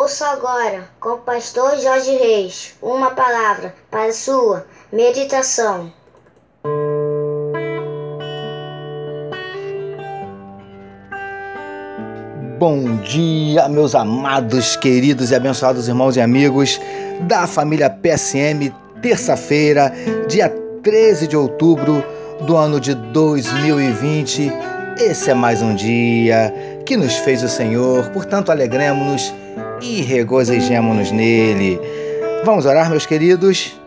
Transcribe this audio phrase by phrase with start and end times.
[0.00, 5.92] Ouça agora, com o pastor Jorge Reis, uma palavra para sua meditação.
[12.58, 16.80] Bom dia, meus amados, queridos e abençoados irmãos e amigos
[17.28, 19.92] da família PSM, terça-feira,
[20.26, 20.48] dia
[20.82, 22.02] 13 de outubro
[22.46, 24.50] do ano de 2020.
[24.98, 26.54] Esse é mais um dia
[26.86, 29.34] que nos fez o Senhor, portanto, alegremos-nos
[29.80, 31.80] e regozijemos-nos nele.
[32.44, 33.78] Vamos orar, meus queridos?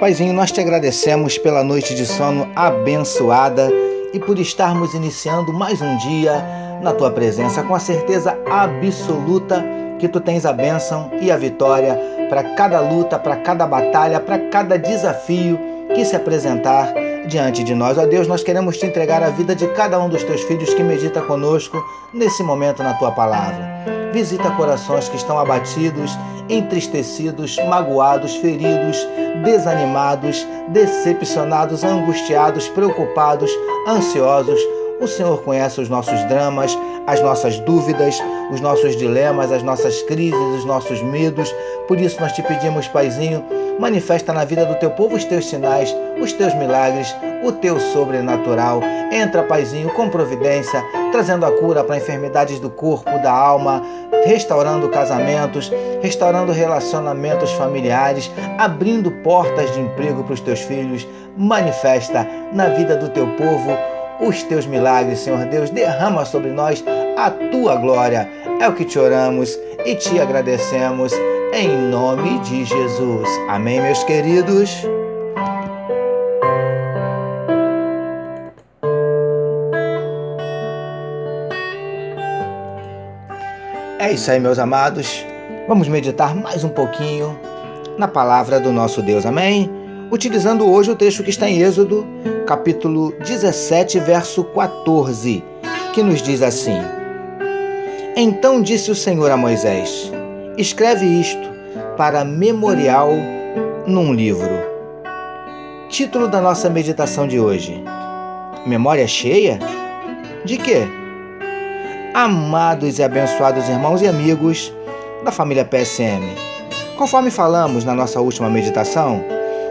[0.00, 3.70] Paizinho, nós te agradecemos pela noite de sono abençoada
[4.14, 6.42] e por estarmos iniciando mais um dia
[6.82, 9.62] na tua presença com a certeza absoluta
[9.98, 14.38] que tu tens a bênção e a vitória para cada luta, para cada batalha, para
[14.48, 15.58] cada desafio
[15.98, 16.94] que se apresentar
[17.26, 17.98] diante de nós.
[17.98, 20.80] Ó Deus, nós queremos te entregar a vida de cada um dos teus filhos que
[20.80, 21.76] medita conosco
[22.14, 23.84] nesse momento na tua palavra.
[24.12, 26.16] Visita corações que estão abatidos,
[26.48, 28.96] entristecidos, magoados, feridos,
[29.44, 33.50] desanimados, decepcionados, angustiados, preocupados,
[33.88, 34.60] ansiosos
[35.00, 36.76] o Senhor conhece os nossos dramas,
[37.08, 41.50] as nossas dúvidas, os nossos dilemas, as nossas crises, os nossos medos.
[41.88, 43.42] Por isso nós te pedimos, Paizinho,
[43.80, 48.82] manifesta na vida do teu povo os teus sinais, os teus milagres, o teu sobrenatural.
[49.10, 53.82] Entra, Paizinho, com providência, trazendo a cura para enfermidades do corpo, da alma,
[54.26, 61.08] restaurando casamentos, restaurando relacionamentos familiares, abrindo portas de emprego para os teus filhos.
[61.38, 65.70] Manifesta na vida do teu povo os teus milagres, Senhor Deus.
[65.70, 66.84] Derrama sobre nós
[67.16, 68.28] a tua glória.
[68.60, 71.12] É o que te oramos e te agradecemos
[71.52, 73.28] em nome de Jesus.
[73.48, 74.70] Amém, meus queridos.
[83.98, 85.24] É isso aí, meus amados.
[85.66, 87.38] Vamos meditar mais um pouquinho
[87.98, 89.26] na palavra do nosso Deus.
[89.26, 89.70] Amém?
[90.10, 92.06] Utilizando hoje o texto que está em Êxodo,
[92.48, 95.44] capítulo 17, verso 14,
[95.92, 96.78] que nos diz assim:
[98.16, 100.10] Então disse o Senhor a Moisés:
[100.56, 101.46] Escreve isto
[101.98, 103.10] para memorial
[103.86, 104.48] num livro.
[105.90, 107.84] Título da nossa meditação de hoje:
[108.64, 109.58] Memória cheia?
[110.42, 110.88] De quê?
[112.14, 114.72] Amados e abençoados irmãos e amigos
[115.22, 116.22] da família PSM,
[116.96, 119.22] conforme falamos na nossa última meditação,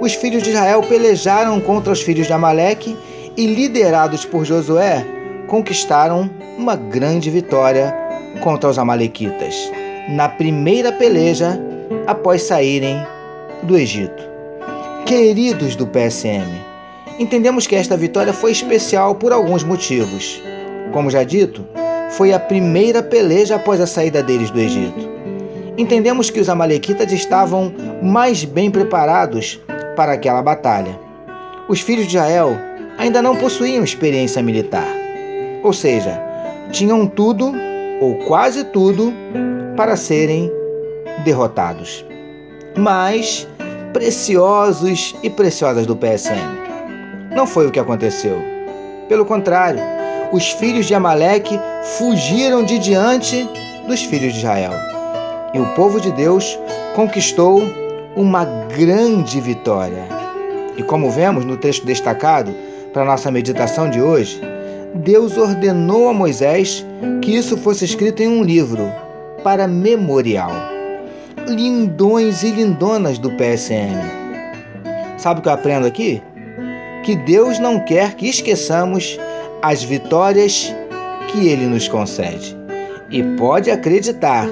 [0.00, 2.96] os filhos de Israel pelejaram contra os filhos de Amaleque
[3.36, 5.04] e, liderados por Josué,
[5.46, 7.94] conquistaram uma grande vitória
[8.40, 9.70] contra os Amalequitas,
[10.08, 11.60] na primeira peleja
[12.06, 13.04] após saírem
[13.62, 14.22] do Egito.
[15.04, 16.48] Queridos do PSM,
[17.18, 20.42] entendemos que esta vitória foi especial por alguns motivos.
[20.92, 21.66] Como já dito,
[22.10, 25.10] foi a primeira peleja após a saída deles do Egito.
[25.76, 27.72] Entendemos que os Amalequitas estavam
[28.02, 29.60] mais bem preparados
[29.96, 30.98] para aquela batalha.
[31.68, 32.56] Os filhos de Israel
[32.98, 34.88] ainda não possuíam experiência militar,
[35.62, 36.20] ou seja,
[36.70, 37.52] tinham tudo
[38.00, 39.12] ou quase tudo
[39.76, 40.50] para serem
[41.24, 42.04] derrotados.
[42.76, 43.46] Mas
[43.92, 46.38] preciosos e preciosas do PSM.
[47.34, 48.38] Não foi o que aconteceu.
[49.08, 49.80] Pelo contrário,
[50.32, 51.58] os filhos de Amaleque
[51.98, 53.48] fugiram de diante
[53.86, 54.72] dos filhos de Israel.
[55.52, 56.58] E o povo de Deus
[56.94, 57.62] conquistou
[58.16, 60.04] uma grande vitória.
[60.76, 62.54] E como vemos no texto destacado
[62.92, 64.40] para nossa meditação de hoje,
[64.94, 66.84] Deus ordenou a Moisés
[67.22, 68.90] que isso fosse escrito em um livro
[69.44, 70.52] para memorial.
[71.46, 74.20] Lindões e lindonas do PSM.
[75.16, 76.22] Sabe o que eu aprendo aqui?
[77.04, 79.18] Que Deus não quer que esqueçamos
[79.62, 80.74] as vitórias
[81.28, 82.56] que Ele nos concede.
[83.10, 84.48] E pode acreditar,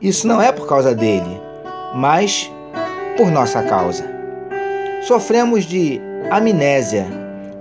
[0.00, 1.40] isso não é por causa dele,
[1.94, 2.50] mas
[3.22, 4.04] por nossa causa.
[5.02, 7.06] Sofremos de amnésia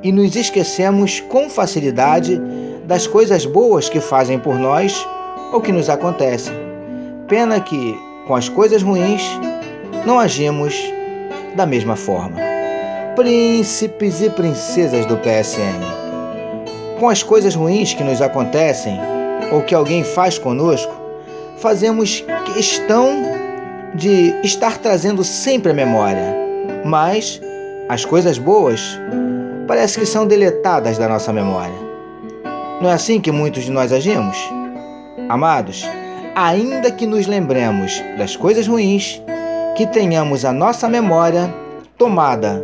[0.01, 2.41] e nos esquecemos com facilidade
[2.87, 5.07] das coisas boas que fazem por nós
[5.53, 6.51] ou que nos acontecem.
[7.27, 9.21] Pena que, com as coisas ruins,
[10.03, 10.73] não agimos
[11.55, 12.37] da mesma forma.
[13.15, 15.79] Príncipes e princesas do PSM,
[16.99, 18.99] com as coisas ruins que nos acontecem
[19.51, 20.91] ou que alguém faz conosco,
[21.59, 23.30] fazemos questão
[23.95, 26.35] de estar trazendo sempre a memória,
[26.85, 27.41] mas
[27.89, 28.99] as coisas boas
[29.67, 31.75] parece que são deletadas da nossa memória.
[32.81, 34.37] Não é assim que muitos de nós agimos?
[35.29, 35.85] Amados,
[36.35, 39.21] ainda que nos lembremos das coisas ruins,
[39.75, 41.53] que tenhamos a nossa memória
[41.97, 42.63] tomada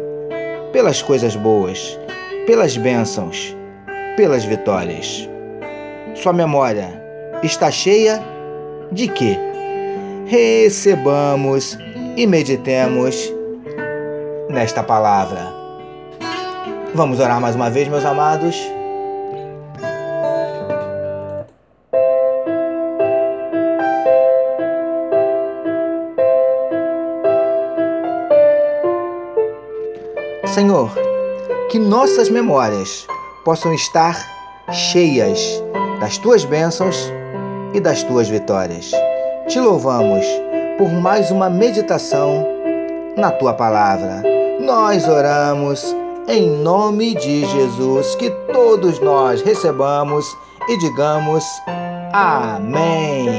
[0.72, 1.98] pelas coisas boas,
[2.46, 3.56] pelas bênçãos,
[4.16, 5.30] pelas vitórias.
[6.16, 7.02] Sua memória
[7.44, 8.22] está cheia
[8.92, 9.38] de quê?
[10.28, 11.78] Recebamos
[12.18, 13.34] e meditemos
[14.50, 15.54] nesta palavra.
[16.94, 18.58] Vamos orar mais uma vez, meus amados.
[30.46, 30.92] Senhor,
[31.70, 33.08] que nossas memórias
[33.46, 34.18] possam estar
[34.74, 35.64] cheias
[36.02, 37.10] das tuas bênçãos
[37.74, 38.92] e das tuas vitórias.
[39.48, 40.26] Te louvamos
[40.78, 42.46] por mais uma meditação
[43.16, 44.22] na tua palavra.
[44.60, 45.96] Nós oramos
[46.28, 50.26] em nome de Jesus, que todos nós recebamos
[50.68, 51.46] e digamos
[52.12, 53.30] Amém.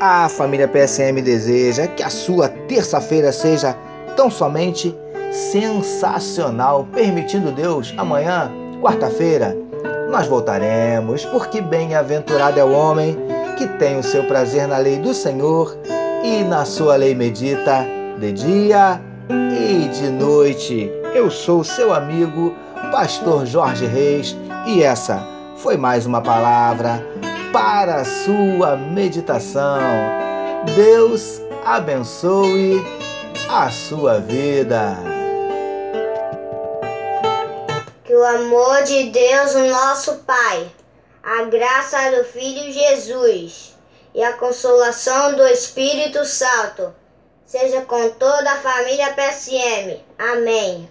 [0.00, 3.76] A família PSM deseja que a sua terça-feira seja
[4.16, 4.92] tão somente
[5.30, 8.50] sensacional, permitindo Deus, amanhã,
[8.82, 9.56] quarta-feira,
[10.10, 13.16] nós voltaremos, porque bem-aventurado é o homem
[13.56, 15.78] que tem o seu prazer na lei do Senhor
[16.24, 17.86] e na sua lei medita
[18.18, 19.00] de dia
[19.30, 20.90] e de noite.
[21.14, 22.54] Eu sou seu amigo,
[22.90, 24.36] Pastor Jorge Reis,
[24.66, 25.24] e essa
[25.56, 27.06] foi mais uma palavra
[27.52, 29.78] para a sua meditação.
[30.74, 32.84] Deus abençoe
[33.48, 35.11] a sua vida.
[38.22, 40.70] O amor de Deus, nosso Pai,
[41.24, 43.74] a graça do Filho Jesus
[44.14, 46.94] e a consolação do Espírito Santo
[47.44, 50.00] seja com toda a família PSM.
[50.16, 50.88] Amém.